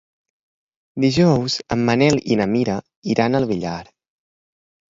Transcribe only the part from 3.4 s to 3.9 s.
al Villar.